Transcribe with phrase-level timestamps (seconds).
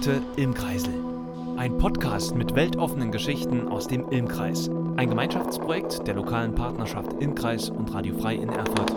[0.00, 0.94] Bunte Ilmkreisel.
[1.58, 4.70] Ein Podcast mit weltoffenen Geschichten aus dem Ilmkreis.
[4.96, 8.94] Ein Gemeinschaftsprojekt der lokalen Partnerschaft Ilmkreis und Radio Frei in Erfurt.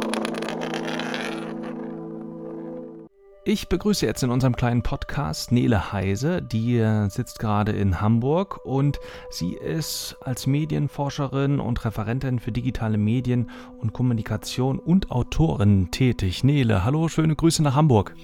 [3.44, 8.66] Ich begrüße jetzt in unserem kleinen Podcast Nele Heise, die äh, sitzt gerade in Hamburg
[8.66, 16.46] und sie ist als Medienforscherin und Referentin für digitale Medien und Kommunikation und Autorin tätig.
[16.46, 18.16] Nele, hallo, schöne Grüße nach Hamburg.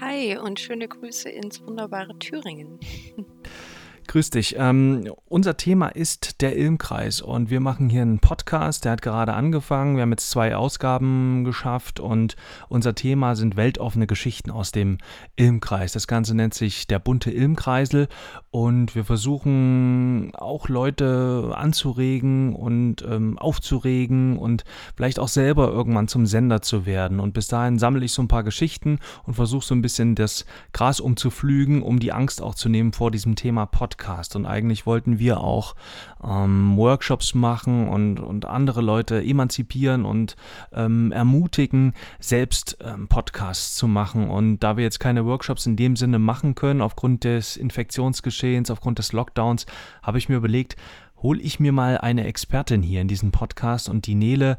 [0.00, 2.80] Hi und schöne Grüße ins wunderbare Thüringen.
[4.12, 4.56] Grüß dich.
[4.58, 9.32] Ähm, unser Thema ist der Ilmkreis und wir machen hier einen Podcast, der hat gerade
[9.32, 9.96] angefangen.
[9.96, 12.36] Wir haben jetzt zwei Ausgaben geschafft und
[12.68, 14.98] unser Thema sind weltoffene Geschichten aus dem
[15.36, 15.92] Ilmkreis.
[15.92, 18.06] Das Ganze nennt sich der bunte Ilmkreisel
[18.50, 26.26] und wir versuchen auch Leute anzuregen und ähm, aufzuregen und vielleicht auch selber irgendwann zum
[26.26, 27.18] Sender zu werden.
[27.18, 30.44] Und bis dahin sammle ich so ein paar Geschichten und versuche so ein bisschen das
[30.74, 34.01] Gras umzuflügen, um die Angst auch zu nehmen vor diesem Thema Podcast.
[34.02, 35.76] Podcast und eigentlich wollten wir auch
[36.24, 40.34] ähm, Workshops machen und, und andere Leute emanzipieren und
[40.72, 44.28] ähm, ermutigen, selbst ähm, Podcasts zu machen.
[44.28, 48.98] Und da wir jetzt keine Workshops in dem Sinne machen können, aufgrund des Infektionsgeschehens, aufgrund
[48.98, 49.66] des Lockdowns,
[50.02, 50.74] habe ich mir überlegt,
[51.22, 54.56] hole ich mir mal eine Expertin hier in diesem Podcast und die Nele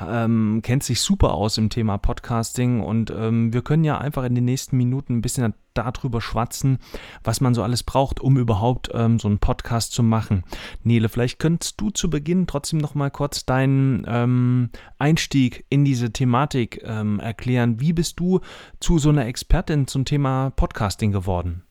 [0.00, 4.34] ähm, kennt sich super aus im Thema Podcasting und ähm, wir können ja einfach in
[4.34, 6.78] den nächsten Minuten ein bisschen darüber schwatzen,
[7.24, 10.44] was man so alles braucht, um überhaupt ähm, so einen Podcast zu machen.
[10.82, 16.12] Nele, vielleicht könntest du zu Beginn trotzdem noch mal kurz deinen ähm, Einstieg in diese
[16.12, 17.80] Thematik ähm, erklären.
[17.80, 18.40] Wie bist du
[18.80, 21.64] zu so einer Expertin zum Thema Podcasting geworden?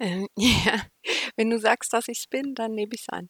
[0.00, 0.80] Ähm, ja,
[1.36, 3.28] wenn du sagst, dass ich es bin, dann nehme ich es an.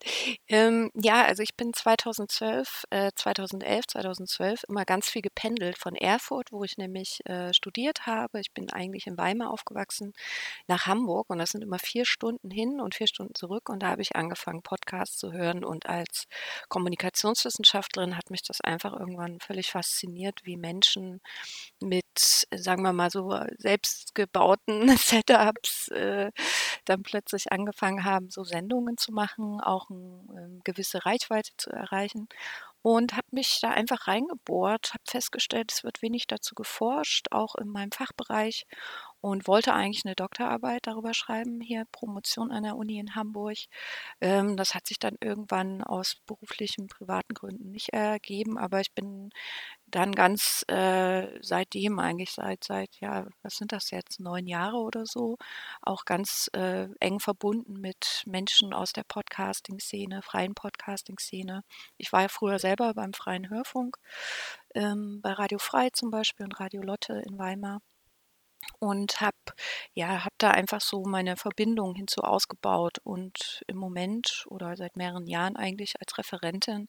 [0.48, 6.52] Ähm, ja, also ich bin 2012, äh, 2011, 2012 immer ganz viel gependelt von Erfurt,
[6.52, 8.40] wo ich nämlich äh, studiert habe.
[8.40, 10.12] Ich bin eigentlich in Weimar aufgewachsen,
[10.66, 13.88] nach Hamburg und das sind immer vier Stunden hin und vier Stunden zurück und da
[13.88, 16.26] habe ich angefangen, Podcasts zu hören und als
[16.68, 21.20] Kommunikationswissenschaftlerin hat mich das einfach irgendwann völlig fasziniert, wie Menschen
[21.80, 22.04] mit,
[22.54, 26.30] sagen wir mal so, selbstgebauten Setups äh,
[26.84, 32.28] dann plötzlich angefangen haben, so Sendungen zu machen, auch eine ähm, gewisse Reichweite zu erreichen
[32.82, 37.68] und habe mich da einfach reingebohrt, habe festgestellt, es wird wenig dazu geforscht, auch in
[37.68, 38.66] meinem Fachbereich
[39.24, 43.56] und wollte eigentlich eine Doktorarbeit darüber schreiben, hier Promotion an der Uni in Hamburg.
[44.20, 49.30] Ähm, das hat sich dann irgendwann aus beruflichen, privaten Gründen nicht ergeben, aber ich bin
[49.86, 55.06] dann ganz äh, seitdem eigentlich seit seit ja was sind das jetzt neun Jahre oder
[55.06, 55.38] so
[55.80, 61.64] auch ganz äh, eng verbunden mit Menschen aus der Podcasting-Szene, freien Podcasting-Szene.
[61.96, 63.96] Ich war ja früher selber beim freien Hörfunk,
[64.74, 67.80] ähm, bei Radio Frei zum Beispiel und Radio Lotte in Weimar
[68.78, 69.36] und habe
[69.94, 75.26] ja habe da einfach so meine Verbindung hinzu ausgebaut und im Moment oder seit mehreren
[75.26, 76.88] Jahren eigentlich als Referentin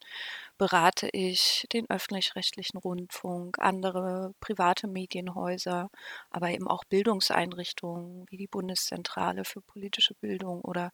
[0.58, 5.90] berate ich den öffentlich-rechtlichen Rundfunk, andere private Medienhäuser,
[6.30, 10.92] aber eben auch Bildungseinrichtungen wie die Bundeszentrale für politische Bildung oder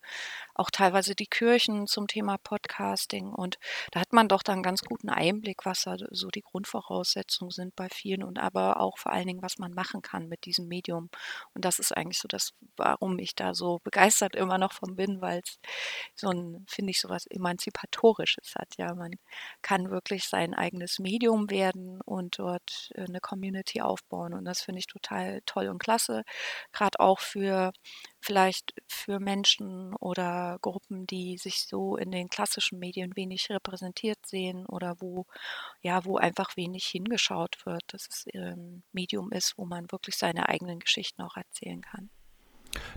[0.55, 3.57] auch teilweise die Kirchen zum Thema Podcasting und
[3.91, 8.23] da hat man doch dann ganz guten Einblick, was so die Grundvoraussetzungen sind bei vielen
[8.23, 11.09] und aber auch vor allen Dingen, was man machen kann mit diesem Medium.
[11.53, 15.21] Und das ist eigentlich so das, warum ich da so begeistert immer noch von bin,
[15.21, 15.59] weil es
[16.15, 18.77] so ein, finde ich, so was Emanzipatorisches hat.
[18.77, 19.13] Ja, man
[19.61, 24.33] kann wirklich sein eigenes Medium werden und dort äh, eine Community aufbauen.
[24.33, 26.23] Und das finde ich total toll und klasse.
[26.71, 27.71] Gerade auch für
[28.19, 34.65] vielleicht für Menschen oder Gruppen, die sich so in den klassischen Medien wenig repräsentiert sehen
[34.65, 35.25] oder wo,
[35.81, 40.49] ja, wo einfach wenig hingeschaut wird, dass es ein Medium ist, wo man wirklich seine
[40.49, 42.09] eigenen Geschichten auch erzählen kann.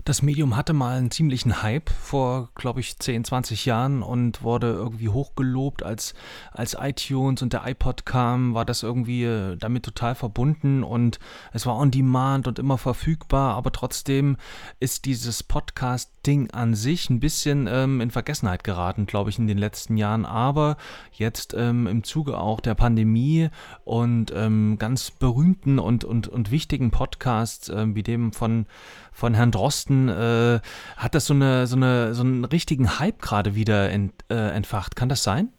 [0.05, 4.67] Das Medium hatte mal einen ziemlichen Hype vor, glaube ich, 10, 20 Jahren und wurde
[4.67, 6.13] irgendwie hochgelobt, als,
[6.51, 11.19] als iTunes und der iPod kam, war das irgendwie äh, damit total verbunden und
[11.53, 14.37] es war on demand und immer verfügbar, aber trotzdem
[14.79, 19.57] ist dieses Podcast-Ding an sich ein bisschen ähm, in Vergessenheit geraten, glaube ich, in den
[19.57, 20.77] letzten Jahren, aber
[21.11, 23.49] jetzt ähm, im Zuge auch der Pandemie
[23.83, 28.65] und ähm, ganz berühmten und, und, und wichtigen Podcasts, ähm, wie dem von,
[29.11, 30.59] von Herrn Drosten, Osten äh,
[30.95, 34.95] hat das so, eine, so, eine, so einen richtigen Hype gerade wieder ent, äh, entfacht.
[34.95, 35.49] Kann das sein?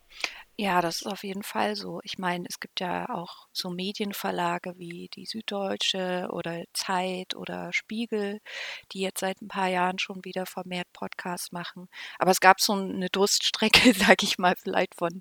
[0.58, 2.00] Ja, das ist auf jeden Fall so.
[2.02, 8.40] Ich meine, es gibt ja auch so Medienverlage wie die Süddeutsche oder Zeit oder Spiegel,
[8.92, 11.88] die jetzt seit ein paar Jahren schon wieder vermehrt Podcasts machen.
[12.18, 15.20] Aber es gab so eine Durststrecke, sage ich mal, vielleicht von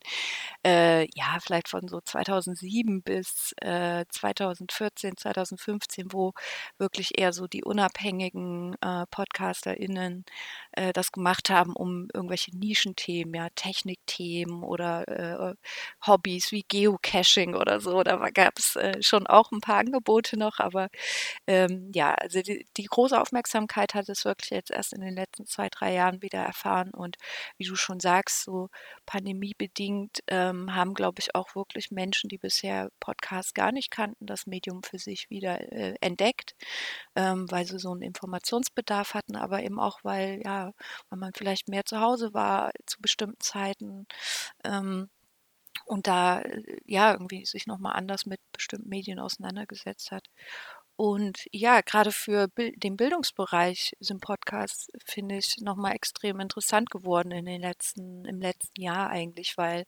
[0.66, 6.34] äh, ja, vielleicht von so 2007 bis äh, 2014, 2015, wo
[6.78, 10.26] wirklich eher so die unabhängigen äh, PodcasterInnen
[10.74, 15.25] äh, das gemacht haben, um irgendwelche Nischenthemen, ja, Technikthemen oder äh,
[16.06, 18.04] Hobbys wie Geocaching oder so.
[18.04, 20.90] Da gab es äh, schon auch ein paar Angebote noch, aber
[21.48, 25.46] ähm, ja, also die, die große Aufmerksamkeit hat es wirklich jetzt erst in den letzten
[25.46, 26.92] zwei, drei Jahren wieder erfahren.
[26.92, 27.18] Und
[27.58, 28.70] wie du schon sagst, so
[29.06, 34.48] pandemiebedingt ähm, haben, glaube ich, auch wirklich Menschen, die bisher Podcasts gar nicht kannten, das
[34.48, 36.56] Medium für sich wieder äh, entdeckt,
[37.16, 40.72] ähm, weil sie so einen Informationsbedarf hatten, aber eben auch, weil, ja,
[41.10, 44.08] weil man vielleicht mehr zu Hause war zu bestimmten Zeiten.
[44.64, 45.10] Ähm,
[45.86, 50.28] und da äh, ja irgendwie sich nochmal anders mit bestimmten Medien auseinandergesetzt hat.
[50.98, 57.46] Und ja, gerade für den Bildungsbereich sind Podcasts, finde ich, nochmal extrem interessant geworden in
[57.46, 59.86] den letzten im letzten Jahr eigentlich, weil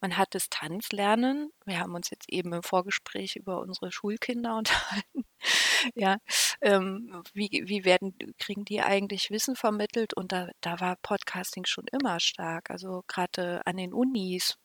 [0.00, 1.52] man hat Distanzlernen.
[1.68, 5.24] Wir haben uns jetzt eben im Vorgespräch über unsere Schulkinder unterhalten.
[5.94, 6.16] Ja,
[6.60, 10.14] ähm, wie wie werden kriegen die eigentlich Wissen vermittelt?
[10.14, 12.70] Und da da war Podcasting schon immer stark.
[12.70, 14.58] Also gerade an den Unis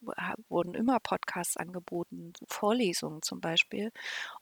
[0.48, 3.92] wurden immer Podcasts angeboten, Vorlesungen zum Beispiel.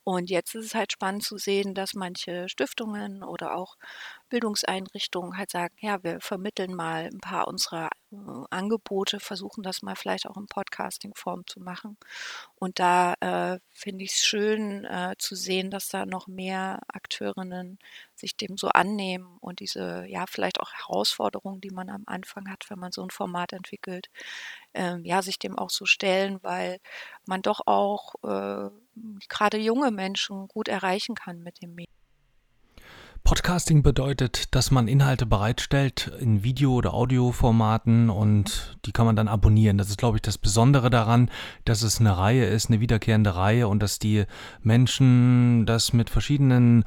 [0.05, 3.77] Und jetzt ist es halt spannend zu sehen, dass manche Stiftungen oder auch
[4.33, 8.17] Bildungseinrichtungen halt sagen, ja, wir vermitteln mal ein paar unserer äh,
[8.49, 11.99] Angebote, versuchen das mal vielleicht auch in Podcasting-Form zu machen.
[12.55, 17.79] Und da äh, finde ich es schön äh, zu sehen, dass da noch mehr Akteurinnen
[18.15, 22.71] sich dem so annehmen und diese, ja, vielleicht auch Herausforderungen, die man am Anfang hat,
[22.71, 24.09] wenn man so ein Format entwickelt,
[24.73, 26.79] ähm, ja, sich dem auch so stellen, weil
[27.27, 28.71] man doch auch äh,
[29.29, 31.92] gerade junge Menschen gut erreichen kann mit dem Medium.
[33.25, 39.29] Podcasting bedeutet, dass man Inhalte bereitstellt in Video- oder Audioformaten und die kann man dann
[39.29, 39.79] abonnieren.
[39.79, 41.31] Das ist, glaube ich, das Besondere daran,
[41.65, 44.25] dass es eine Reihe ist, eine wiederkehrende Reihe und dass die
[44.63, 46.85] Menschen das mit verschiedenen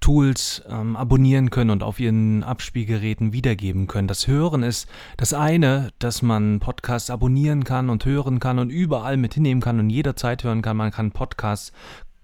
[0.00, 4.08] Tools ähm, abonnieren können und auf ihren Abspielgeräten wiedergeben können.
[4.08, 9.16] Das Hören ist das eine, dass man Podcasts abonnieren kann und hören kann und überall
[9.16, 10.76] mit hinnehmen kann und jederzeit hören kann.
[10.76, 11.72] Man kann Podcasts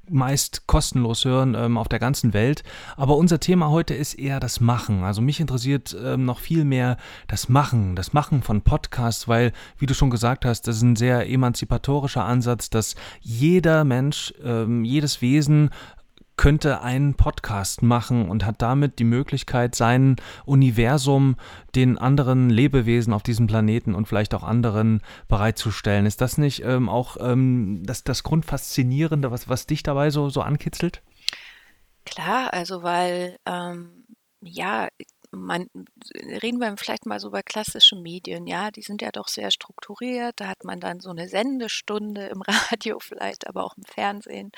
[0.09, 2.63] meist kostenlos hören ähm, auf der ganzen Welt.
[2.97, 5.05] Aber unser Thema heute ist eher das Machen.
[5.05, 6.97] Also mich interessiert ähm, noch viel mehr
[7.29, 10.97] das Machen, das Machen von Podcasts, weil, wie du schon gesagt hast, das ist ein
[10.97, 15.71] sehr emanzipatorischer Ansatz, dass jeder Mensch, ähm, jedes Wesen
[16.43, 21.37] könnte einen Podcast machen und hat damit die Möglichkeit, sein Universum
[21.77, 26.05] den anderen Lebewesen auf diesem Planeten und vielleicht auch anderen bereitzustellen.
[26.05, 30.41] Ist das nicht ähm, auch ähm, das, das Grundfaszinierende, was, was dich dabei so, so
[30.41, 31.01] ankitzelt?
[32.05, 34.05] Klar, also weil ähm,
[34.41, 34.89] ja,
[35.33, 35.69] man
[36.15, 40.35] reden wir vielleicht mal so über klassische Medien, ja, die sind ja doch sehr strukturiert.
[40.41, 44.53] Da hat man dann so eine Sendestunde im Radio vielleicht, aber auch im Fernsehen.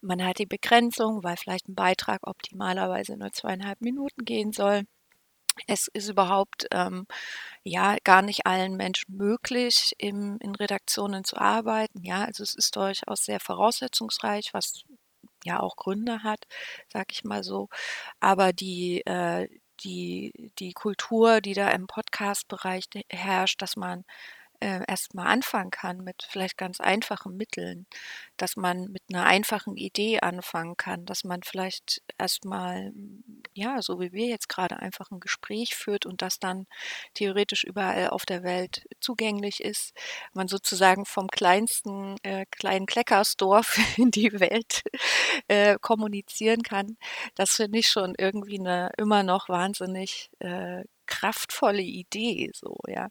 [0.00, 4.84] Man hat die Begrenzung, weil vielleicht ein Beitrag optimalerweise nur zweieinhalb Minuten gehen soll.
[5.66, 7.06] Es ist überhaupt ähm,
[7.62, 12.02] ja gar nicht allen Menschen möglich, im, in Redaktionen zu arbeiten.
[12.04, 14.84] Ja, also es ist durchaus sehr voraussetzungsreich, was
[15.44, 16.46] ja auch Gründe hat,
[16.92, 17.68] sag ich mal so.
[18.20, 19.48] Aber die, äh,
[19.80, 24.04] die, die Kultur, die da im Podcast-Bereich herrscht, dass man
[24.60, 27.86] äh, erst mal anfangen kann mit vielleicht ganz einfachen Mitteln,
[28.36, 32.92] dass man mit einer einfachen Idee anfangen kann, dass man vielleicht erst mal,
[33.54, 36.66] ja, so wie wir jetzt gerade einfach ein Gespräch führt und das dann
[37.14, 39.92] theoretisch überall auf der Welt zugänglich ist,
[40.32, 44.82] man sozusagen vom kleinsten äh, kleinen Kleckersdorf in die Welt
[45.48, 46.96] äh, kommunizieren kann.
[47.34, 53.08] Das finde ich schon irgendwie eine immer noch wahnsinnig äh, kraftvolle Idee, so, ja.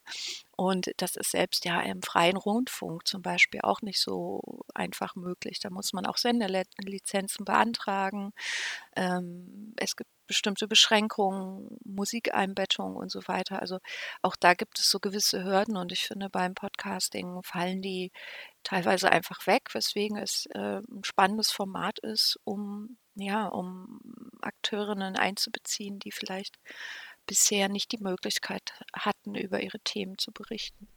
[0.58, 4.42] Und das ist selbst ja im freien Rundfunk zum Beispiel auch nicht so
[4.74, 5.60] einfach möglich.
[5.60, 8.32] Da muss man auch Sendelizenzen beantragen.
[8.96, 13.62] Ähm, es gibt bestimmte Beschränkungen, Musikeinbettung und so weiter.
[13.62, 13.80] Also
[14.22, 18.12] auch da gibt es so gewisse Hürden und ich finde beim Podcasting fallen die
[18.64, 24.00] teilweise einfach weg, weswegen es äh, ein spannendes Format ist, um ja, um
[24.42, 26.58] Akteurinnen einzubeziehen, die vielleicht
[27.26, 30.88] bisher nicht die Möglichkeit hatten, über ihre Themen zu berichten.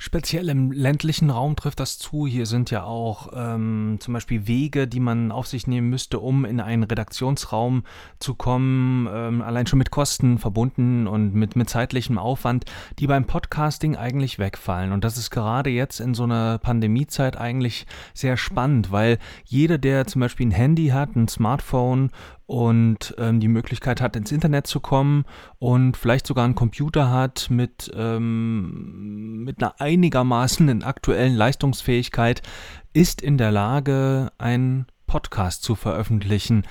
[0.00, 2.26] Speziell im ländlichen Raum trifft das zu.
[2.26, 6.44] Hier sind ja auch ähm, zum Beispiel Wege, die man auf sich nehmen müsste, um
[6.44, 7.82] in einen Redaktionsraum
[8.20, 12.64] zu kommen, ähm, allein schon mit Kosten verbunden und mit, mit zeitlichem Aufwand,
[12.98, 14.92] die beim Podcasting eigentlich wegfallen.
[14.92, 20.06] Und das ist gerade jetzt in so einer Pandemiezeit eigentlich sehr spannend, weil jeder, der
[20.06, 22.10] zum Beispiel ein Handy hat, ein Smartphone
[22.48, 25.26] und ähm, die Möglichkeit hat, ins Internet zu kommen
[25.58, 32.40] und vielleicht sogar einen Computer hat mit, ähm, mit einer einigermaßen aktuellen Leistungsfähigkeit,
[32.94, 36.62] ist in der Lage, einen Podcast zu veröffentlichen.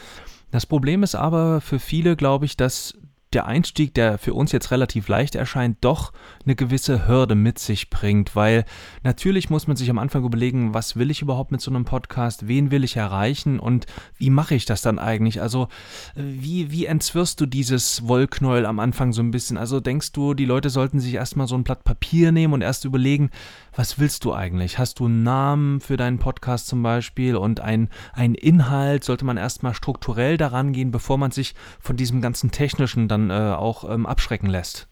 [0.49, 2.97] Das Problem ist aber für viele, glaube ich, dass
[3.37, 6.11] der Einstieg, der für uns jetzt relativ leicht erscheint, doch
[6.43, 8.65] eine gewisse Hürde mit sich bringt, weil
[9.03, 12.47] natürlich muss man sich am Anfang überlegen, was will ich überhaupt mit so einem Podcast,
[12.47, 13.85] wen will ich erreichen und
[14.17, 15.39] wie mache ich das dann eigentlich?
[15.39, 15.67] Also
[16.15, 19.55] wie, wie entzwirrst du dieses Wollknäuel am Anfang so ein bisschen?
[19.55, 22.85] Also denkst du, die Leute sollten sich erstmal so ein Blatt Papier nehmen und erst
[22.85, 23.29] überlegen,
[23.75, 24.79] was willst du eigentlich?
[24.79, 29.03] Hast du einen Namen für deinen Podcast zum Beispiel und ein, ein Inhalt?
[29.03, 33.53] Sollte man erstmal strukturell daran gehen, bevor man sich von diesem ganzen Technischen dann äh,
[33.55, 34.87] auch ähm, abschrecken lässt?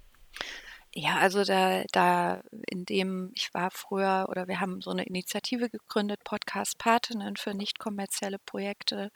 [0.98, 5.70] Ja, also da, da, in dem, ich war früher oder wir haben so eine Initiative
[5.70, 9.12] gegründet, Podcast Patinnen für nicht kommerzielle Projekte.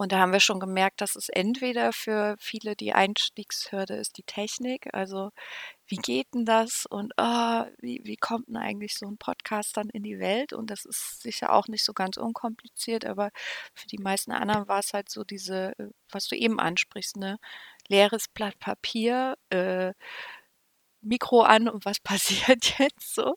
[0.00, 4.22] Und da haben wir schon gemerkt, dass es entweder für viele die Einstiegshürde ist, die
[4.22, 4.88] Technik.
[4.94, 5.30] Also
[5.88, 9.90] wie geht denn das und oh, wie, wie kommt denn eigentlich so ein Podcast dann
[9.90, 10.54] in die Welt?
[10.54, 13.30] Und das ist sicher auch nicht so ganz unkompliziert, aber
[13.74, 17.38] für die meisten anderen war es halt so diese, äh, was du eben ansprichst, ne?
[17.90, 19.92] Leeres Blatt Papier, äh,
[21.02, 23.36] Mikro an und was passiert jetzt so?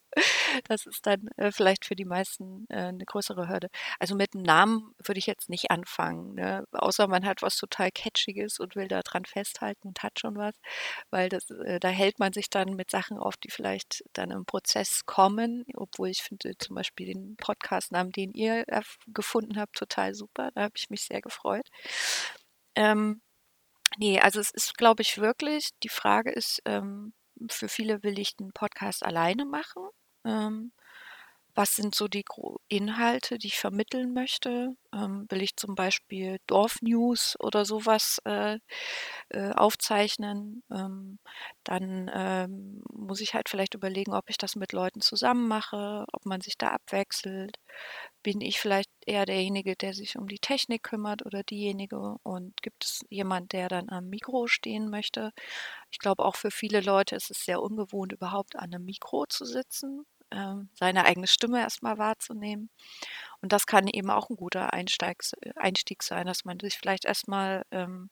[0.65, 3.69] Das ist dann äh, vielleicht für die meisten äh, eine größere Hürde.
[4.00, 6.65] Also mit einem Namen würde ich jetzt nicht anfangen, ne?
[6.74, 10.53] außer man hat was total Catchiges und will da dran festhalten und hat schon was,
[11.10, 14.45] weil das, äh, da hält man sich dann mit Sachen auf, die vielleicht dann im
[14.45, 18.65] Prozess kommen, obwohl ich finde zum Beispiel den Podcastnamen, den ihr
[19.07, 20.51] gefunden habt, total super.
[20.55, 21.67] Da habe ich mich sehr gefreut.
[22.75, 23.22] Ähm,
[23.97, 27.13] nee, also es ist, glaube ich, wirklich, die Frage ist, ähm,
[27.50, 29.88] für viele will ich den Podcast alleine machen.
[30.25, 30.71] Ähm,
[31.55, 32.24] was sind so die
[32.67, 34.75] Inhalte, die ich vermitteln möchte?
[34.93, 38.60] Ähm, will ich zum Beispiel Dorfnews oder sowas äh,
[39.29, 40.63] äh, aufzeichnen?
[40.72, 41.19] Ähm,
[41.63, 46.25] dann ähm, muss ich halt vielleicht überlegen, ob ich das mit Leuten zusammen mache, ob
[46.25, 47.57] man sich da abwechselt.
[48.24, 52.15] Bin ich vielleicht eher derjenige, der sich um die Technik kümmert oder diejenige?
[52.24, 55.31] Und gibt es jemand, der dann am Mikro stehen möchte?
[55.91, 59.45] Ich glaube, auch für viele Leute ist es sehr ungewohnt, überhaupt an einem Mikro zu
[59.45, 62.70] sitzen ähm, seine eigene Stimme erstmal wahrzunehmen.
[63.42, 65.22] Und das kann eben auch ein guter Einstieg,
[65.58, 68.10] Einstieg sein, dass man sich vielleicht erstmal ähm,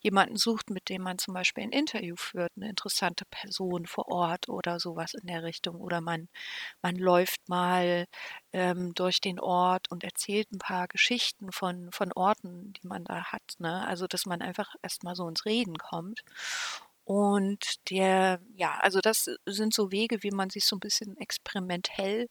[0.00, 4.48] jemanden sucht, mit dem man zum Beispiel ein Interview führt, eine interessante Person vor Ort
[4.48, 5.76] oder sowas in der Richtung.
[5.76, 6.28] Oder man,
[6.82, 8.06] man läuft mal
[8.52, 13.26] ähm, durch den Ort und erzählt ein paar Geschichten von, von Orten, die man da
[13.32, 13.54] hat.
[13.58, 13.86] Ne?
[13.86, 16.22] Also, dass man einfach erstmal so ins Reden kommt.
[17.04, 22.28] Und der, ja, also das sind so Wege, wie man sich so ein bisschen experimentell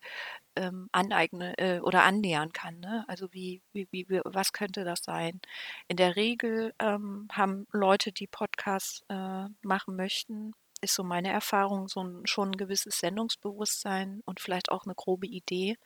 [0.56, 2.80] ähm, aneignen äh, oder annähern kann.
[2.80, 3.04] Ne?
[3.08, 5.42] Also wie, wie, wie, was könnte das sein?
[5.88, 11.88] In der Regel ähm, haben Leute, die Podcasts äh, machen möchten, ist so meine Erfahrung,
[11.88, 15.78] so ein, schon ein gewisses Sendungsbewusstsein und vielleicht auch eine grobe Idee.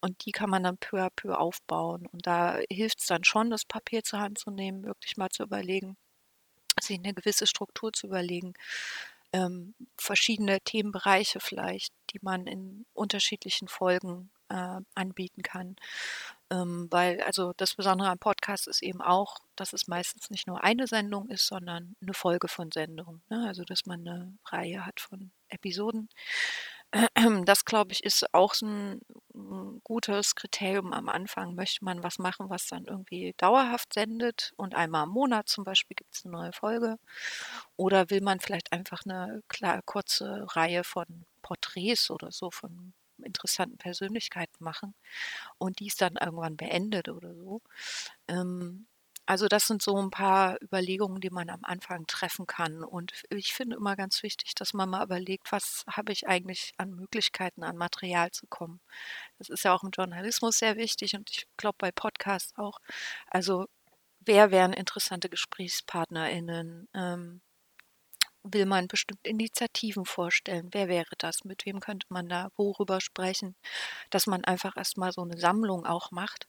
[0.00, 2.06] Und die kann man dann peu à peu aufbauen.
[2.12, 5.42] Und da hilft es dann schon, das Papier zur Hand zu nehmen, wirklich mal zu
[5.44, 5.96] überlegen,
[6.80, 8.54] sich eine gewisse Struktur zu überlegen,
[9.32, 15.76] ähm, verschiedene Themenbereiche vielleicht, die man in unterschiedlichen Folgen äh, anbieten kann.
[16.48, 20.62] Ähm, weil also das Besondere am Podcast ist eben auch, dass es meistens nicht nur
[20.62, 23.20] eine Sendung ist, sondern eine Folge von Sendungen.
[23.28, 23.44] Ne?
[23.48, 26.08] Also dass man eine Reihe hat von Episoden.
[27.46, 29.00] Das, glaube ich, ist auch ein,
[29.34, 31.54] ein gutes Kriterium am Anfang.
[31.54, 35.94] Möchte man was machen, was dann irgendwie dauerhaft sendet und einmal im Monat zum Beispiel
[35.96, 36.98] gibt es eine neue Folge?
[37.76, 41.06] Oder will man vielleicht einfach eine klar, kurze Reihe von
[41.42, 44.94] Porträts oder so von interessanten Persönlichkeiten machen
[45.58, 47.62] und dies dann irgendwann beendet oder so?
[48.28, 48.86] Ähm,
[49.26, 52.84] also das sind so ein paar Überlegungen, die man am Anfang treffen kann.
[52.84, 56.94] Und ich finde immer ganz wichtig, dass man mal überlegt, was habe ich eigentlich an
[56.94, 58.80] Möglichkeiten, an Material zu kommen.
[59.38, 62.78] Das ist ja auch im Journalismus sehr wichtig und ich glaube bei Podcasts auch.
[63.28, 63.66] Also
[64.20, 66.88] wer wären interessante GesprächspartnerInnen?
[66.94, 67.40] Ähm,
[68.52, 70.68] will man bestimmte Initiativen vorstellen?
[70.72, 71.44] Wer wäre das?
[71.44, 73.56] Mit wem könnte man da worüber sprechen?
[74.10, 76.48] Dass man einfach erstmal so eine Sammlung auch macht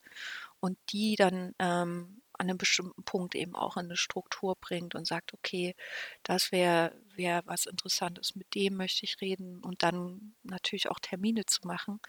[0.59, 5.07] und die dann ähm, an einem bestimmten Punkt eben auch in eine Struktur bringt und
[5.07, 5.75] sagt, okay,
[6.23, 11.45] das wäre wär was Interessantes, mit dem möchte ich reden und dann natürlich auch Termine
[11.45, 11.99] zu machen.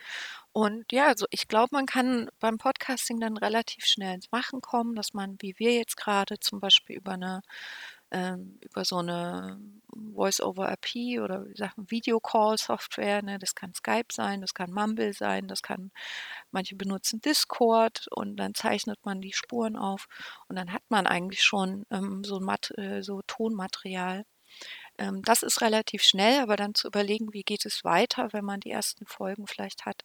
[0.52, 4.94] Und ja, also ich glaube, man kann beim Podcasting dann relativ schnell ins Machen kommen,
[4.94, 7.42] dass man, wie wir jetzt gerade zum Beispiel über eine
[8.10, 9.60] ähm, über so eine
[10.14, 11.46] Voice-over-IP oder
[11.76, 13.22] Videocall-Software.
[13.22, 13.38] Ne?
[13.38, 15.90] Das kann Skype sein, das kann Mumble sein, das kann,
[16.50, 20.06] manche benutzen Discord und dann zeichnet man die Spuren auf
[20.48, 24.24] und dann hat man eigentlich schon ähm, so, Mat äh, so Tonmaterial.
[24.98, 28.60] Ähm, das ist relativ schnell, aber dann zu überlegen, wie geht es weiter, wenn man
[28.60, 30.04] die ersten Folgen vielleicht hat,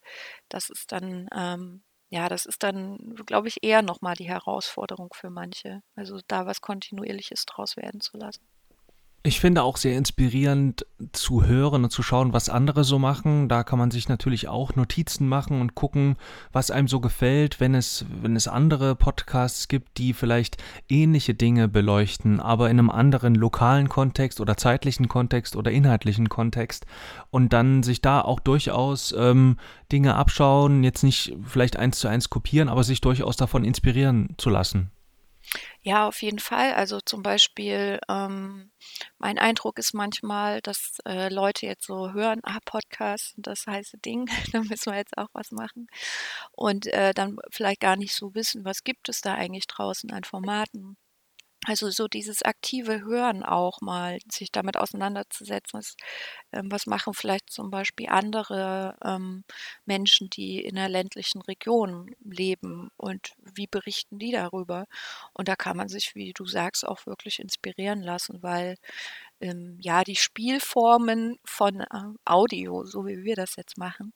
[0.50, 1.84] das ist dann ähm,
[2.14, 5.82] ja, das ist dann, glaube ich, eher nochmal die Herausforderung für manche.
[5.96, 8.48] Also da was Kontinuierliches draus werden zu lassen.
[9.26, 13.48] Ich finde auch sehr inspirierend zu hören und zu schauen, was andere so machen.
[13.48, 16.18] Da kann man sich natürlich auch Notizen machen und gucken,
[16.52, 21.70] was einem so gefällt, wenn es, wenn es andere Podcasts gibt, die vielleicht ähnliche Dinge
[21.70, 26.86] beleuchten, aber in einem anderen lokalen Kontext oder zeitlichen Kontext oder inhaltlichen Kontext
[27.30, 29.56] und dann sich da auch durchaus ähm,
[29.90, 34.50] Dinge abschauen, jetzt nicht vielleicht eins zu eins kopieren, aber sich durchaus davon inspirieren zu
[34.50, 34.92] lassen.
[35.82, 36.74] Ja, auf jeden Fall.
[36.74, 38.72] Also zum Beispiel, ähm,
[39.18, 44.28] mein Eindruck ist manchmal, dass äh, Leute jetzt so hören, ah, Podcast, das heiße Ding,
[44.54, 45.88] da müssen wir jetzt auch was machen.
[46.52, 50.24] Und äh, dann vielleicht gar nicht so wissen, was gibt es da eigentlich draußen an
[50.24, 50.98] Formaten.
[51.66, 55.96] Also so dieses aktive Hören auch mal, sich damit auseinanderzusetzen, was,
[56.52, 59.46] ähm, was machen vielleicht zum Beispiel andere ähm,
[59.86, 64.86] Menschen, die in einer ländlichen Region leben und wie berichten die darüber?
[65.34, 68.76] Und da kann man sich, wie du sagst, auch wirklich inspirieren lassen, weil
[69.42, 71.86] ähm, ja die Spielformen von äh,
[72.26, 74.14] Audio, so wie wir das jetzt machen,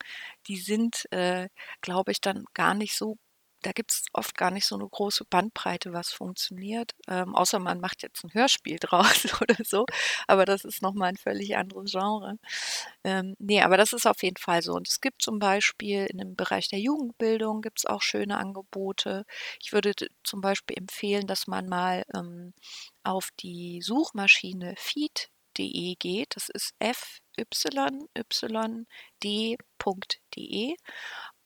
[0.48, 1.50] die sind, äh,
[1.82, 3.18] glaube ich, dann gar nicht so
[3.64, 7.80] da gibt es oft gar nicht so eine große Bandbreite, was funktioniert, ähm, außer man
[7.80, 9.86] macht jetzt ein Hörspiel draus oder so,
[10.28, 12.38] aber das ist nochmal ein völlig anderes Genre.
[13.04, 14.74] Ähm, ne, aber das ist auf jeden Fall so.
[14.74, 19.26] Und es gibt zum Beispiel in dem Bereich der Jugendbildung gibt es auch schöne Angebote.
[19.62, 22.54] Ich würde zum Beispiel empfehlen, dass man mal ähm,
[23.04, 26.36] auf die Suchmaschine feed.de geht.
[26.36, 28.88] Das ist f y y
[29.24, 30.76] d.de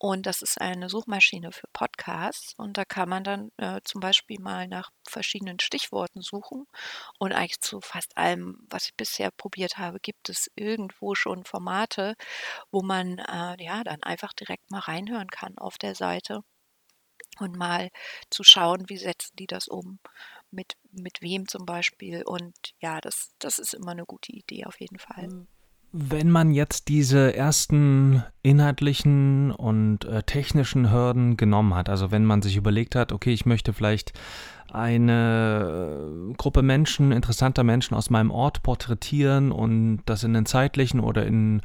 [0.01, 2.55] und das ist eine Suchmaschine für Podcasts.
[2.57, 6.65] Und da kann man dann äh, zum Beispiel mal nach verschiedenen Stichworten suchen.
[7.19, 12.15] Und eigentlich zu fast allem, was ich bisher probiert habe, gibt es irgendwo schon Formate,
[12.71, 16.41] wo man äh, ja dann einfach direkt mal reinhören kann auf der Seite
[17.39, 17.91] und mal
[18.31, 19.99] zu schauen, wie setzen die das um,
[20.49, 22.23] mit, mit wem zum Beispiel.
[22.23, 25.27] Und ja, das, das ist immer eine gute Idee auf jeden Fall.
[25.27, 25.47] Mhm.
[25.93, 32.41] Wenn man jetzt diese ersten inhaltlichen und äh, technischen Hürden genommen hat, also wenn man
[32.41, 34.13] sich überlegt hat, okay, ich möchte vielleicht
[34.73, 40.99] eine äh, Gruppe Menschen, interessanter Menschen aus meinem Ort porträtieren und das in einen zeitlichen
[40.99, 41.61] oder in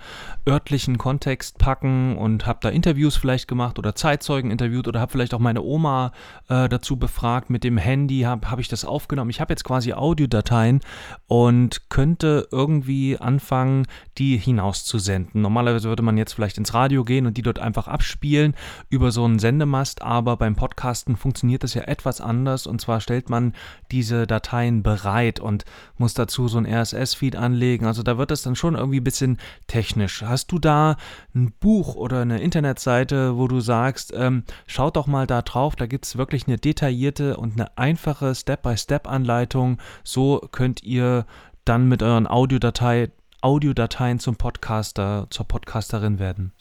[0.48, 5.34] örtlichen Kontext packen und habe da Interviews vielleicht gemacht oder Zeitzeugen interviewt oder habe vielleicht
[5.34, 6.12] auch meine Oma
[6.48, 9.30] äh, dazu befragt mit dem Handy, habe hab ich das aufgenommen.
[9.30, 10.80] Ich habe jetzt quasi Audiodateien
[11.26, 13.86] und könnte irgendwie anfangen,
[14.18, 15.42] die hinauszusenden.
[15.42, 18.54] Normalerweise würde man jetzt vielleicht ins Radio gehen und die dort einfach abspielen
[18.88, 23.00] über so einen Sendemast, aber beim Podcasten funktioniert das ja etwas anders und zwar zwar
[23.00, 23.52] stellt man
[23.90, 25.64] diese Dateien bereit und
[25.98, 27.86] muss dazu so ein RSS-Feed anlegen.
[27.86, 30.22] Also da wird es dann schon irgendwie ein bisschen technisch.
[30.22, 30.96] Hast du da
[31.34, 35.86] ein Buch oder eine Internetseite, wo du sagst, ähm, schaut doch mal da drauf, da
[35.86, 39.78] gibt es wirklich eine detaillierte und eine einfache Step-by-Step-Anleitung.
[40.02, 41.26] So könnt ihr
[41.64, 43.10] dann mit euren Audiodatei,
[43.42, 46.52] Audiodateien zum Podcaster, zur Podcasterin werden.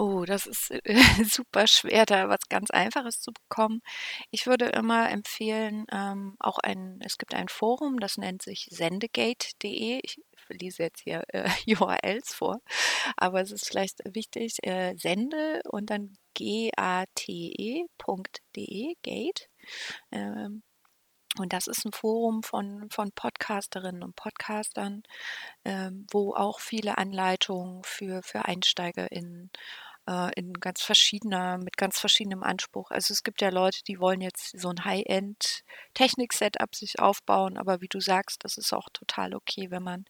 [0.00, 0.80] Oh, das ist äh,
[1.24, 3.82] super schwer, da was ganz Einfaches zu bekommen.
[4.30, 10.00] Ich würde immer empfehlen, ähm, auch ein, es gibt ein Forum, das nennt sich sendegate.de.
[10.02, 12.62] Ich lese jetzt hier äh, URLs vor,
[13.18, 17.84] aber es ist vielleicht wichtig, äh, sende und dann gate.de,
[19.02, 19.50] Gate.
[20.12, 20.62] Ähm,
[21.38, 25.02] und das ist ein Forum von, von Podcasterinnen und Podcastern,
[25.64, 29.50] ähm, wo auch viele Anleitungen für, für EinsteigerInnen
[30.08, 32.90] äh, in ganz verschiedener, mit ganz verschiedenem Anspruch.
[32.90, 37.88] Also es gibt ja Leute, die wollen jetzt so ein High-End-Technik-Setup sich aufbauen, aber wie
[37.88, 40.04] du sagst, das ist auch total okay, wenn man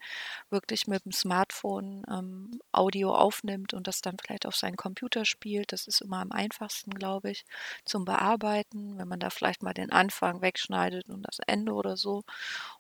[0.51, 5.73] wirklich mit dem Smartphone ähm, Audio aufnimmt und das dann vielleicht auf seinen Computer spielt.
[5.73, 7.45] Das ist immer am einfachsten, glaube ich,
[7.85, 12.23] zum Bearbeiten, wenn man da vielleicht mal den Anfang wegschneidet und das Ende oder so.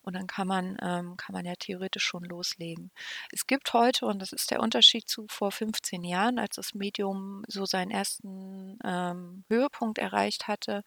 [0.02, 2.90] Und dann kann man, ähm, kann man ja theoretisch schon loslegen.
[3.32, 6.99] Es gibt heute, und das ist der Unterschied zu vor 15 Jahren, als das Medium
[7.48, 10.82] so seinen ersten ähm, Höhepunkt erreicht hatte,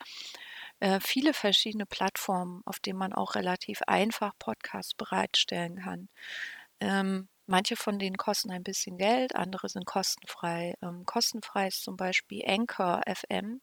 [0.80, 6.10] äh, viele verschiedene Plattformen, auf denen man auch relativ einfach Podcasts bereitstellen kann.
[6.80, 10.76] Ähm, manche von denen kosten ein bisschen Geld, andere sind kostenfrei.
[10.82, 13.62] Ähm, kostenfrei ist zum Beispiel Anchor FM.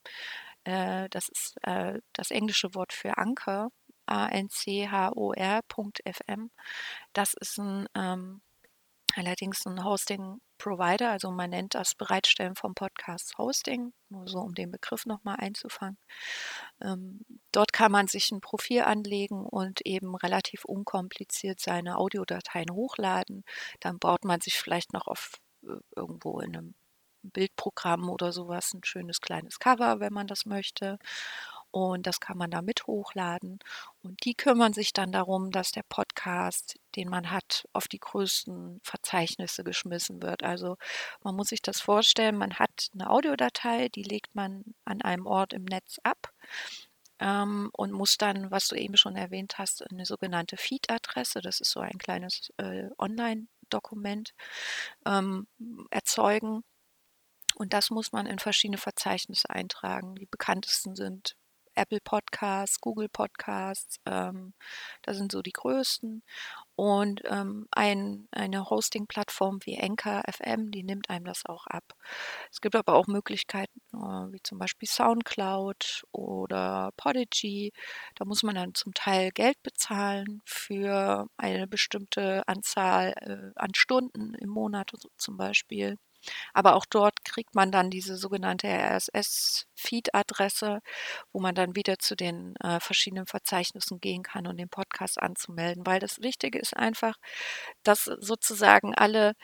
[0.64, 3.70] Äh, das ist äh, das englische Wort für Anchor,
[4.06, 4.50] A-N-C-H-O-R.fm.
[7.12, 8.42] Das ist ein ähm,
[9.16, 9.84] allerdings ein
[10.60, 15.36] Hosting-Provider, also man nennt das Bereitstellen vom Podcast Hosting, nur so um den Begriff nochmal
[15.38, 15.98] einzufangen.
[16.80, 17.20] Ähm,
[17.52, 23.44] dort kann man sich ein Profil anlegen und eben relativ unkompliziert seine Audiodateien hochladen.
[23.80, 26.74] Dann baut man sich vielleicht noch auf äh, irgendwo in einem
[27.22, 30.98] Bildprogramm oder sowas ein schönes kleines Cover, wenn man das möchte.
[31.70, 33.60] Und das kann man da mit hochladen.
[34.02, 38.80] Und die kümmern sich dann darum, dass der Podcast, den man hat, auf die größten
[38.82, 40.42] Verzeichnisse geschmissen wird.
[40.42, 40.76] Also
[41.22, 45.52] man muss sich das vorstellen, man hat eine Audiodatei, die legt man an einem Ort
[45.52, 46.32] im Netz ab
[47.20, 51.70] ähm, und muss dann, was du eben schon erwähnt hast, eine sogenannte Feed-Adresse, das ist
[51.70, 54.34] so ein kleines äh, Online-Dokument,
[55.06, 55.46] ähm,
[55.90, 56.64] erzeugen.
[57.56, 60.14] Und das muss man in verschiedene Verzeichnisse eintragen.
[60.14, 61.36] Die bekanntesten sind
[61.80, 64.52] Apple Podcasts, Google Podcasts, ähm,
[65.02, 66.22] das sind so die größten.
[66.76, 71.84] Und ähm, ein, eine Hosting-Plattform wie Anchor FM, die nimmt einem das auch ab.
[72.50, 77.72] Es gibt aber auch Möglichkeiten, äh, wie zum Beispiel SoundCloud oder Podigy.
[78.14, 84.34] Da muss man dann zum Teil Geld bezahlen für eine bestimmte Anzahl äh, an Stunden
[84.34, 85.96] im Monat zum Beispiel.
[86.54, 90.80] Aber auch dort kriegt man dann diese sogenannte RSS-Feed-Adresse,
[91.32, 95.86] wo man dann wieder zu den äh, verschiedenen Verzeichnissen gehen kann und den Podcast anzumelden.
[95.86, 97.16] Weil das Wichtige ist einfach,
[97.82, 99.34] dass sozusagen alle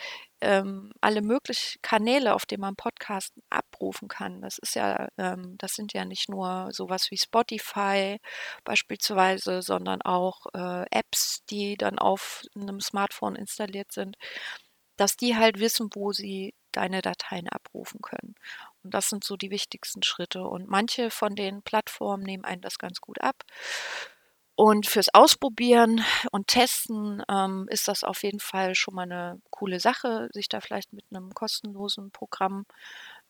[0.40, 4.42] ähm, alle möglichen Kanäle, auf denen man Podcast abrufen kann.
[4.42, 8.18] Das ist ja, ähm, das sind ja nicht nur sowas wie Spotify
[8.64, 14.16] beispielsweise, sondern auch äh, Apps, die dann auf einem Smartphone installiert sind,
[14.96, 18.34] dass die halt wissen, wo sie deine Dateien abrufen können.
[18.82, 20.44] Und das sind so die wichtigsten Schritte.
[20.44, 23.44] Und manche von den Plattformen nehmen einen das ganz gut ab.
[24.58, 29.80] Und fürs Ausprobieren und Testen ähm, ist das auf jeden Fall schon mal eine coole
[29.80, 32.64] Sache, sich da vielleicht mit einem kostenlosen Programm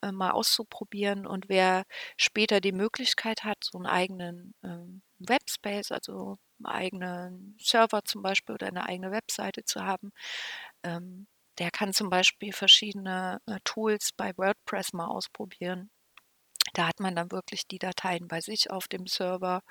[0.02, 1.26] äh, mal auszuprobieren.
[1.26, 1.84] Und wer
[2.16, 8.54] später die Möglichkeit hat, so einen eigenen ähm, Webspace, also einen eigenen Server zum Beispiel
[8.54, 10.12] oder eine eigene Webseite zu haben,
[10.84, 11.26] ähm,
[11.58, 15.90] der kann zum Beispiel verschiedene äh, Tools bei WordPress mal ausprobieren.
[16.74, 19.62] Da hat man dann wirklich die Dateien bei sich auf dem Server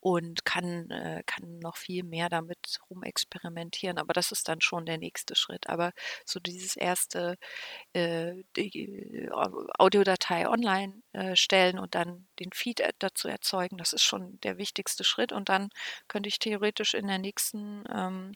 [0.00, 3.98] und kann, äh, kann noch viel mehr damit rumexperimentieren.
[3.98, 5.68] Aber das ist dann schon der nächste Schritt.
[5.68, 5.92] Aber
[6.26, 7.36] so dieses erste
[7.92, 9.28] äh, die,
[9.78, 14.58] Audiodatei online äh, stellen und dann den Feed äh, dazu erzeugen, das ist schon der
[14.58, 15.32] wichtigste Schritt.
[15.32, 15.70] Und dann
[16.08, 18.32] könnte ich theoretisch in der nächsten ähm,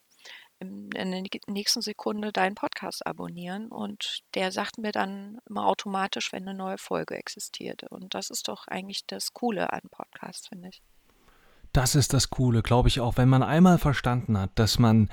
[0.59, 6.47] in der nächsten Sekunde deinen Podcast abonnieren und der sagt mir dann immer automatisch, wenn
[6.47, 7.83] eine neue Folge existiert.
[7.83, 10.81] Und das ist doch eigentlich das Coole an Podcasts, finde ich.
[11.73, 15.09] Das ist das Coole, glaube ich auch, wenn man einmal verstanden hat, dass man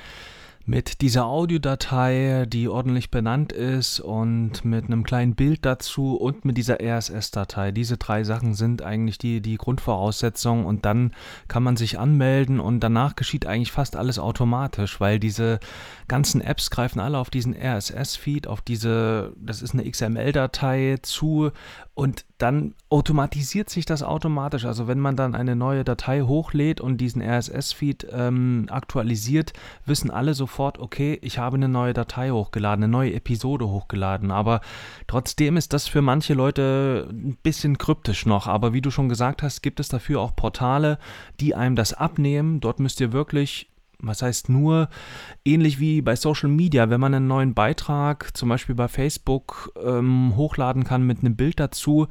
[0.66, 6.56] mit dieser Audiodatei, die ordentlich benannt ist und mit einem kleinen Bild dazu und mit
[6.56, 7.70] dieser RSS-Datei.
[7.70, 11.12] Diese drei Sachen sind eigentlich die, die Grundvoraussetzungen und dann
[11.48, 15.60] kann man sich anmelden und danach geschieht eigentlich fast alles automatisch, weil diese
[16.08, 21.50] ganzen Apps greifen alle auf diesen RSS-Feed, auf diese, das ist eine XML-Datei zu
[21.94, 24.64] und dann automatisiert sich das automatisch.
[24.64, 29.52] Also wenn man dann eine neue Datei hochlädt und diesen RSS-Feed ähm, aktualisiert,
[29.86, 34.32] wissen alle sofort, okay, ich habe eine neue Datei hochgeladen, eine neue Episode hochgeladen.
[34.32, 34.60] Aber
[35.06, 38.48] trotzdem ist das für manche Leute ein bisschen kryptisch noch.
[38.48, 40.98] Aber wie du schon gesagt hast, gibt es dafür auch Portale,
[41.38, 42.58] die einem das abnehmen.
[42.60, 44.88] Dort müsst ihr wirklich was heißt nur,
[45.44, 50.36] ähnlich wie bei Social Media, wenn man einen neuen Beitrag zum Beispiel bei Facebook ähm,
[50.36, 52.08] hochladen kann mit einem Bild dazu,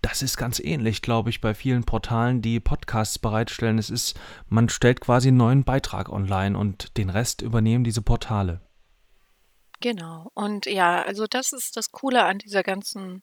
[0.00, 3.78] das ist ganz ähnlich, glaube ich, bei vielen Portalen, die Podcasts bereitstellen.
[3.78, 8.60] Es ist, man stellt quasi einen neuen Beitrag online und den Rest übernehmen diese Portale.
[9.80, 10.30] Genau.
[10.34, 13.22] Und ja, also das ist das Coole an dieser ganzen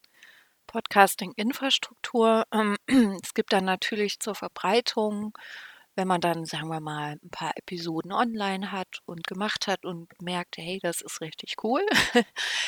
[0.67, 2.45] Podcasting-Infrastruktur.
[2.51, 2.77] Ähm,
[3.23, 5.38] es gibt dann natürlich zur Verbreitung
[5.95, 10.10] wenn man dann, sagen wir mal, ein paar Episoden online hat und gemacht hat und
[10.21, 11.81] merkt, hey, das ist richtig cool,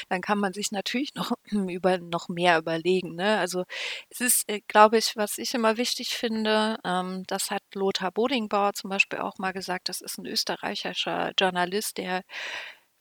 [0.10, 3.16] dann kann man sich natürlich noch über noch mehr überlegen.
[3.16, 3.38] Ne?
[3.38, 3.64] Also
[4.10, 8.74] es ist, äh, glaube ich, was ich immer wichtig finde, ähm, das hat Lothar Bodingbauer
[8.74, 12.24] zum Beispiel auch mal gesagt, das ist ein österreichischer Journalist, der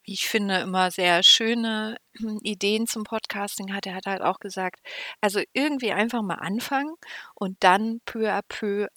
[0.07, 1.97] wie ich finde, immer sehr schöne
[2.41, 3.85] Ideen zum Podcasting hat.
[3.85, 4.79] Er hat halt auch gesagt,
[5.21, 6.95] also irgendwie einfach mal anfangen
[7.35, 8.87] und dann peu à peu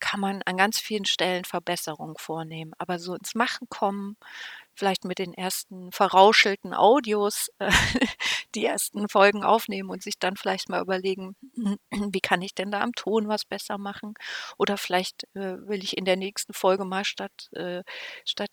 [0.00, 2.72] kann man an ganz vielen Stellen Verbesserungen vornehmen.
[2.78, 4.16] Aber so ins Machen kommen,
[4.80, 7.70] vielleicht mit den ersten verrauschelten Audios äh,
[8.54, 11.36] die ersten Folgen aufnehmen und sich dann vielleicht mal überlegen,
[11.90, 14.14] wie kann ich denn da am Ton was besser machen?
[14.56, 17.82] Oder vielleicht äh, will ich in der nächsten Folge mal statt, äh,
[18.24, 18.50] statt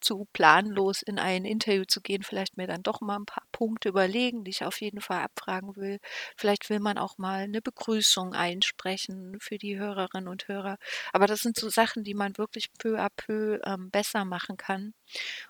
[0.00, 3.90] zu planlos in ein Interview zu gehen, vielleicht mir dann doch mal ein paar Punkte
[3.90, 5.98] überlegen, die ich auf jeden Fall abfragen will.
[6.36, 10.76] Vielleicht will man auch mal eine Begrüßung einsprechen für die Hörerinnen und Hörer.
[11.12, 14.92] Aber das sind so Sachen, die man wirklich peu à peu ähm, besser machen kann.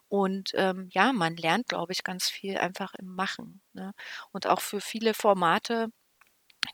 [0.09, 3.61] Und ähm, ja, man lernt, glaube ich, ganz viel einfach im Machen.
[3.73, 3.93] Ne?
[4.33, 5.91] Und auch für viele Formate,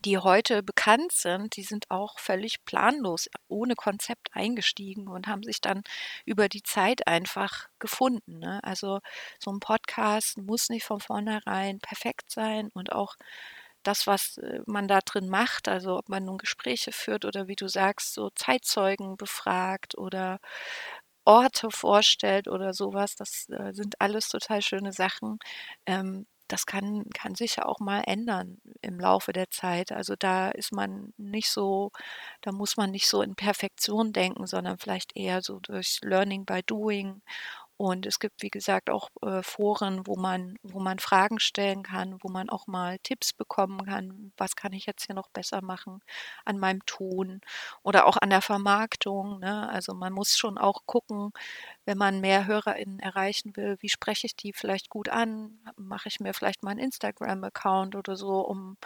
[0.05, 5.61] die heute bekannt sind, die sind auch völlig planlos, ohne Konzept eingestiegen und haben sich
[5.61, 5.83] dann
[6.25, 8.39] über die Zeit einfach gefunden.
[8.39, 8.61] Ne?
[8.63, 9.01] Also
[9.39, 13.17] so ein Podcast muss nicht von vornherein perfekt sein und auch
[13.83, 17.57] das, was äh, man da drin macht, also ob man nun Gespräche führt oder wie
[17.57, 20.41] du sagst, so Zeitzeugen befragt oder
[21.25, 23.17] Orte vorstellt oder sowas.
[23.17, 25.39] Das äh, sind alles total schöne Sachen.
[25.87, 29.93] Ähm, das kann, kann sich ja auch mal ändern im Laufe der Zeit.
[29.93, 31.91] Also da ist man nicht so,
[32.43, 36.63] da muss man nicht so in Perfektion denken, sondern vielleicht eher so durch Learning by
[36.67, 37.23] Doing
[37.77, 42.19] und es gibt, wie gesagt, auch äh, Foren, wo man, wo man Fragen stellen kann,
[42.23, 44.33] wo man auch mal Tipps bekommen kann.
[44.37, 46.01] Was kann ich jetzt hier noch besser machen
[46.45, 47.41] an meinem Ton
[47.83, 49.41] oder auch an der Vermarktung?
[49.41, 49.69] Ne?
[49.69, 51.33] Also man muss schon auch gucken,
[51.85, 55.59] wenn man mehr HörerInnen erreichen will, wie spreche ich die vielleicht gut an?
[55.77, 58.77] Mache ich mir vielleicht mal einen Instagram-Account oder so, um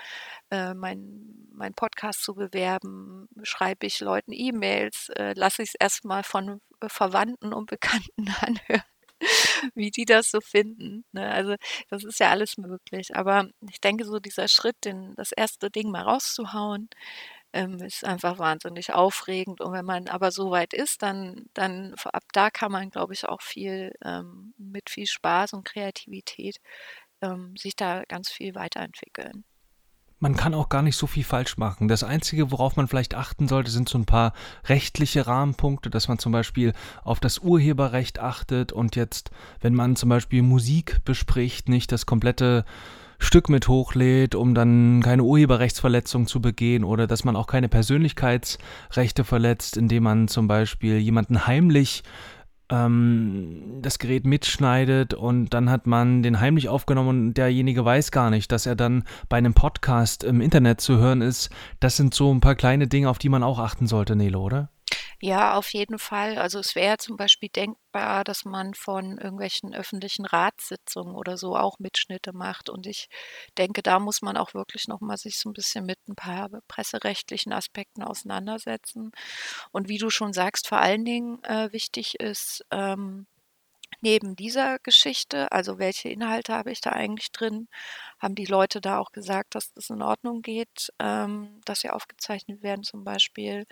[0.51, 3.29] äh, meinen mein Podcast zu bewerben?
[3.43, 5.11] Schreibe ich Leuten E-Mails?
[5.17, 8.83] Äh, lasse ich es erstmal von Verwandten und Bekannten anhören,
[9.75, 11.05] wie die das so finden.
[11.13, 11.31] Ne?
[11.31, 11.57] Also
[11.91, 13.15] das ist ja alles möglich.
[13.17, 16.89] Aber ich denke, so dieser Schritt, den, das erste Ding mal rauszuhauen,
[17.59, 19.61] ähm, ist einfach wahnsinnig aufregend.
[19.61, 23.29] Und wenn man aber so weit ist, dann, dann ab da kann man, glaube ich,
[23.29, 26.57] auch viel ähm, mit viel Spaß und Kreativität
[27.21, 29.45] ähm, sich da ganz viel weiterentwickeln
[30.21, 31.89] man kann auch gar nicht so viel falsch machen.
[31.89, 34.33] Das Einzige, worauf man vielleicht achten sollte, sind so ein paar
[34.65, 36.73] rechtliche Rahmenpunkte, dass man zum Beispiel
[37.05, 42.65] auf das Urheberrecht achtet und jetzt, wenn man zum Beispiel Musik bespricht, nicht das komplette
[43.19, 49.25] Stück mit hochlädt, um dann keine Urheberrechtsverletzung zu begehen oder dass man auch keine Persönlichkeitsrechte
[49.25, 52.05] verletzt, indem man zum Beispiel jemanden heimlich
[52.71, 58.31] ähm, das Gerät mitschneidet und dann hat man den heimlich aufgenommen und derjenige weiß gar
[58.31, 61.51] nicht, dass er dann bei einem Podcast im Internet zu hören ist.
[61.81, 64.71] Das sind so ein paar kleine Dinge, auf die man auch achten sollte, Nele, oder?
[65.21, 66.39] Ja, auf jeden Fall.
[66.39, 71.81] Also es wäre zum Beispiel denkbar, dass man von irgendwelchen öffentlichen Ratssitzungen oder so auch
[71.81, 72.71] Mitschnitte macht.
[72.71, 73.09] Und ich
[73.59, 77.53] denke, da muss man auch wirklich nochmal sich so ein bisschen mit ein paar presserechtlichen
[77.53, 79.11] Aspekten auseinandersetzen.
[79.73, 83.27] Und wie du schon sagst, vor allen Dingen äh, wichtig ist, ähm,
[84.01, 87.69] neben dieser Geschichte, also welche Inhalte habe ich da eigentlich drin,
[88.21, 92.63] haben die Leute da auch gesagt, dass das in Ordnung geht, ähm, dass sie aufgezeichnet
[92.63, 93.67] werden zum Beispiel,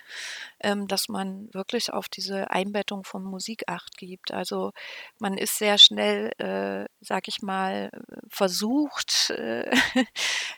[0.61, 4.33] ähm, dass man wirklich auf diese Einbettung von Musik acht gibt.
[4.33, 4.73] Also
[5.19, 7.91] man ist sehr schnell, äh, sag ich mal,
[8.29, 9.71] versucht äh,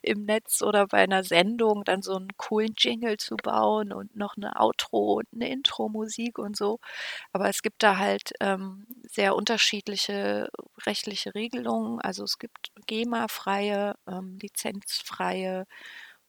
[0.03, 4.37] im Netz oder bei einer Sendung dann so einen coolen Jingle zu bauen und noch
[4.37, 6.79] eine Outro und eine Intro-Musik und so.
[7.33, 10.51] Aber es gibt da halt ähm, sehr unterschiedliche
[10.87, 12.01] rechtliche Regelungen.
[12.01, 15.67] Also es gibt GEMA-freie, ähm, lizenzfreie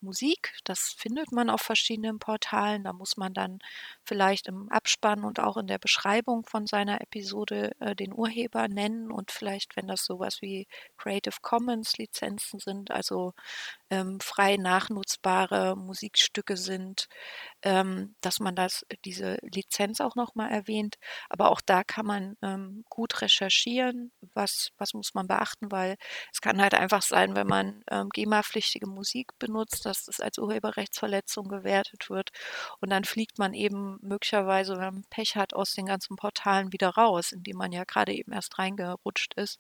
[0.02, 0.54] Musik.
[0.64, 2.86] Das findet man auf verschiedenen Portalen.
[2.86, 3.60] Da muss man dann
[4.06, 9.12] vielleicht im Abspann und auch in der Beschreibung von seiner Episode äh, den Urheber nennen
[9.12, 13.34] und vielleicht, wenn das sowas wie Creative Commons Lizenzen sind, also
[13.90, 17.10] ähm, frei nachnutzbare Musikstücke sind,
[17.64, 20.98] ähm, dass man das, diese Lizenz auch nochmal erwähnt.
[21.30, 25.98] Aber auch da kann man ähm, gut recherchieren, was, was muss man beachten, weil
[26.32, 31.48] es kann halt einfach sein, wenn man ähm, GEMA-pflichtige Musik benutzt, dass das als Urheberrechtsverletzung
[31.48, 32.30] gewertet wird
[32.80, 36.90] und dann fliegt man eben möglicherweise, wenn man Pech hat, aus den ganzen Portalen wieder
[36.90, 39.60] raus, in die man ja gerade eben erst reingerutscht ist.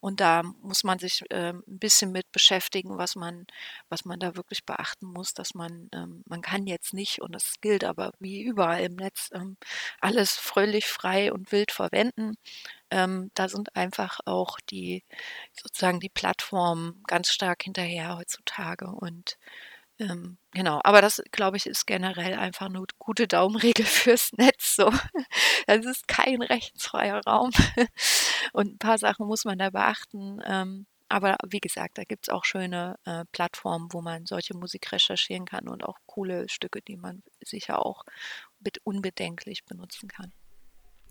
[0.00, 3.46] Und da muss man sich äh, ein bisschen mit beschäftigen, was man
[3.88, 7.60] was man da wirklich beachten muss, dass man, ähm, man kann jetzt nicht, und das
[7.60, 9.56] gilt aber wie überall im Netz, ähm,
[10.00, 12.36] alles fröhlich, frei und wild verwenden.
[12.90, 15.04] Ähm, da sind einfach auch die,
[15.52, 19.38] sozusagen die Plattformen ganz stark hinterher heutzutage und
[20.00, 24.76] ähm, genau, aber das, glaube ich, ist generell einfach eine gute Daumenregel fürs Netz.
[24.76, 24.92] So,
[25.66, 27.50] das ist kein rechtsfreier Raum
[28.52, 30.40] und ein paar Sachen muss man da beachten.
[30.46, 34.92] Ähm, aber wie gesagt, da gibt es auch schöne äh, Plattformen, wo man solche Musik
[34.92, 38.04] recherchieren kann und auch coole Stücke, die man sicher auch
[38.84, 40.32] unbedenklich benutzen kann.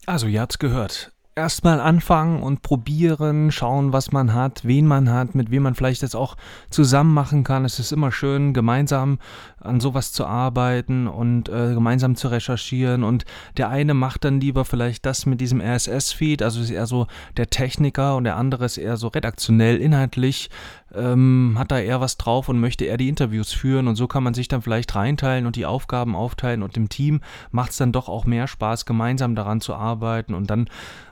[0.05, 5.35] Also, ihr habt's gehört erstmal anfangen und probieren, schauen, was man hat, wen man hat,
[5.35, 6.35] mit wem man vielleicht jetzt auch
[6.71, 7.63] zusammen machen kann.
[7.63, 9.19] Es ist immer schön, gemeinsam
[9.59, 13.03] an sowas zu arbeiten und äh, gemeinsam zu recherchieren.
[13.03, 17.05] Und der eine macht dann lieber vielleicht das mit diesem RSS-Feed, also ist eher so
[17.37, 20.49] der Techniker und der andere ist eher so redaktionell, inhaltlich,
[20.95, 23.87] ähm, hat da eher was drauf und möchte eher die Interviews führen.
[23.87, 27.21] Und so kann man sich dann vielleicht reinteilen und die Aufgaben aufteilen und im Team
[27.51, 30.67] macht es dann doch auch mehr Spaß, gemeinsam daran zu arbeiten und dann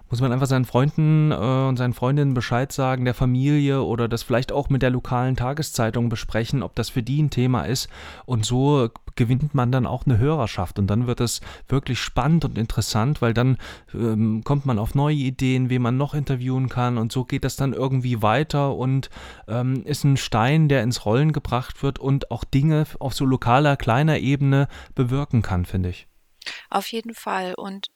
[0.09, 4.23] muss man einfach seinen Freunden äh, und seinen Freundinnen Bescheid sagen, der Familie oder das
[4.23, 7.89] vielleicht auch mit der lokalen Tageszeitung besprechen, ob das für die ein Thema ist.
[8.25, 10.77] Und so gewinnt man dann auch eine Hörerschaft.
[10.77, 13.57] Und dann wird es wirklich spannend und interessant, weil dann
[13.93, 16.97] ähm, kommt man auf neue Ideen, wen man noch interviewen kann.
[16.97, 19.09] Und so geht das dann irgendwie weiter und
[19.47, 23.77] ähm, ist ein Stein, der ins Rollen gebracht wird und auch Dinge auf so lokaler,
[23.77, 26.07] kleiner Ebene bewirken kann, finde ich.
[26.69, 27.55] Auf jeden Fall.
[27.55, 27.87] Und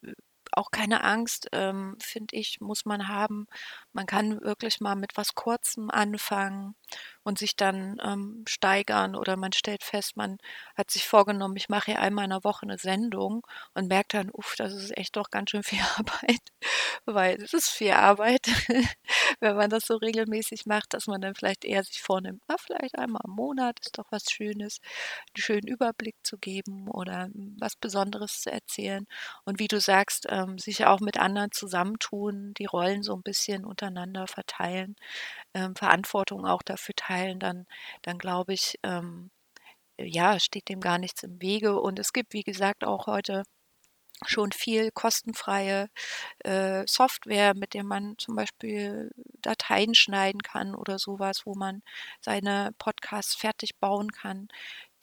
[0.59, 3.47] auch keine Angst, ähm, finde ich, muss man haben.
[3.93, 6.75] Man kann wirklich mal mit was Kurzem anfangen
[7.23, 10.37] und sich dann ähm, steigern oder man stellt fest, man
[10.75, 14.29] hat sich vorgenommen, ich mache hier einmal in der Woche eine Sendung und merkt dann,
[14.31, 16.41] uff, das ist echt doch ganz schön viel Arbeit,
[17.05, 18.47] weil es ist viel Arbeit,
[19.39, 22.97] wenn man das so regelmäßig macht, dass man dann vielleicht eher sich vornimmt, na, vielleicht
[22.97, 24.79] einmal im Monat ist doch was Schönes,
[25.35, 29.05] einen schönen Überblick zu geben oder hm, was Besonderes zu erzählen.
[29.45, 33.65] Und wie du sagst, ähm, sich auch mit anderen zusammentun, die Rollen so ein bisschen
[33.65, 34.95] untereinander verteilen,
[35.53, 37.08] ähm, Verantwortung auch dafür teilen,
[37.39, 37.65] dann,
[38.03, 39.31] dann glaube ich, ähm,
[39.99, 41.79] ja, steht dem gar nichts im Wege.
[41.79, 43.43] Und es gibt, wie gesagt, auch heute
[44.25, 45.89] schon viel kostenfreie
[46.39, 51.81] äh, Software, mit der man zum Beispiel Dateien schneiden kann oder sowas, wo man
[52.21, 54.49] seine Podcasts fertig bauen kann,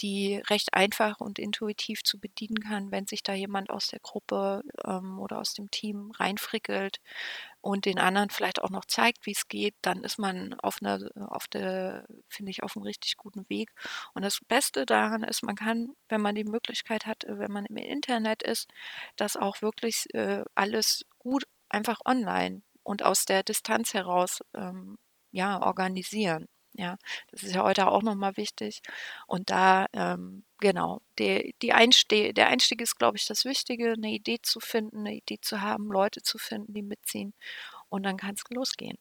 [0.01, 4.62] die recht einfach und intuitiv zu bedienen kann, wenn sich da jemand aus der Gruppe
[4.85, 6.99] ähm, oder aus dem Team reinfrickelt
[7.66, 11.11] und den anderen vielleicht auch noch zeigt, wie es geht, dann ist man auf einer,
[11.16, 13.72] auf der, finde ich, auf einem richtig guten Weg.
[14.14, 17.76] Und das Beste daran ist, man kann, wenn man die Möglichkeit hat, wenn man im
[17.76, 18.68] Internet ist,
[19.16, 24.96] das auch wirklich äh, alles gut einfach online und aus der Distanz heraus ähm,
[25.33, 26.46] ja, organisieren.
[26.79, 26.97] Ja,
[27.31, 28.83] das ist ja heute auch nochmal wichtig.
[29.27, 34.11] Und da, ähm, genau, die, die Einste der Einstieg ist, glaube ich, das Wichtige, eine
[34.11, 37.33] Idee zu finden, eine Idee zu haben, Leute zu finden, die mitziehen.
[37.89, 38.99] Und dann kann es losgehen.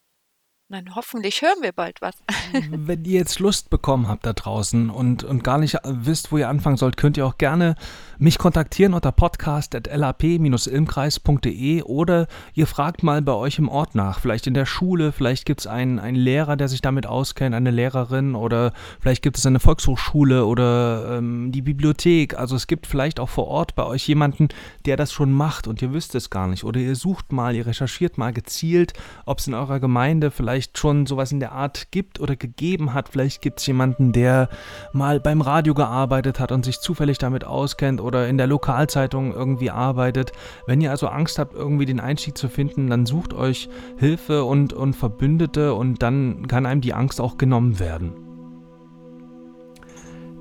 [0.68, 2.16] Dann hoffentlich hören wir bald was.
[2.72, 6.50] Wenn ihr jetzt Lust bekommen habt da draußen und, und gar nicht wisst, wo ihr
[6.50, 7.76] anfangen sollt, könnt ihr auch gerne
[8.18, 12.26] mich kontaktieren unter podcast.lap-ilmkreis.de oder
[12.56, 14.20] ihr fragt mal bei euch im Ort nach.
[14.20, 17.70] Vielleicht in der Schule, vielleicht gibt es einen, einen Lehrer, der sich damit auskennt, eine
[17.70, 22.40] Lehrerin oder vielleicht gibt es eine Volkshochschule oder ähm, die Bibliothek.
[22.40, 24.48] Also es gibt vielleicht auch vor Ort bei euch jemanden,
[24.86, 26.64] der das schon macht und ihr wisst es gar nicht.
[26.64, 28.94] Oder ihr sucht mal, ihr recherchiert mal gezielt,
[29.28, 32.94] ob es in eurer Gemeinde vielleicht vielleicht schon sowas in der Art gibt oder gegeben
[32.94, 33.10] hat.
[33.10, 34.48] Vielleicht gibt es jemanden, der
[34.94, 39.70] mal beim Radio gearbeitet hat und sich zufällig damit auskennt oder in der Lokalzeitung irgendwie
[39.70, 40.32] arbeitet.
[40.66, 44.72] Wenn ihr also Angst habt, irgendwie den Einstieg zu finden, dann sucht euch Hilfe und,
[44.72, 48.25] und Verbündete und dann kann einem die Angst auch genommen werden.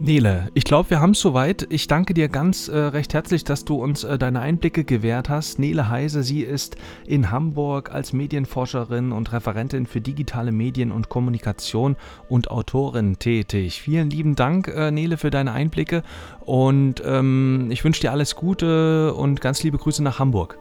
[0.01, 1.67] Nele, ich glaube, wir haben es soweit.
[1.71, 5.59] Ich danke dir ganz äh, recht herzlich, dass du uns äh, deine Einblicke gewährt hast.
[5.59, 6.77] Nele Heise, sie ist
[7.07, 11.97] in Hamburg als Medienforscherin und Referentin für digitale Medien und Kommunikation
[12.29, 13.81] und Autorin tätig.
[13.81, 16.03] Vielen lieben Dank, äh, Nele, für deine Einblicke
[16.41, 20.59] und ähm, ich wünsche dir alles Gute und ganz liebe Grüße nach Hamburg.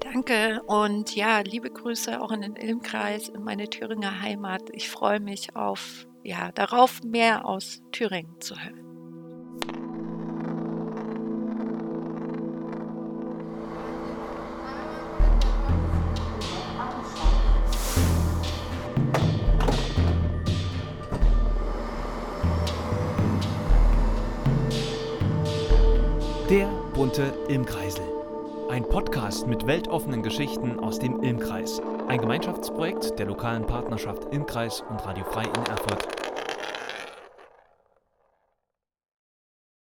[0.00, 4.62] Danke und ja, liebe Grüße auch in den Ilmkreis, in meine Thüringer Heimat.
[4.72, 8.76] Ich freue mich auf ja, darauf mehr aus Thüringen zu hören.
[26.48, 28.19] Der bunte Ilmkreisel.
[28.70, 31.82] Ein Podcast mit weltoffenen Geschichten aus dem Ilmkreis.
[32.06, 36.29] Ein Gemeinschaftsprojekt der lokalen Partnerschaft Ilmkreis und Radio Frei in Erfurt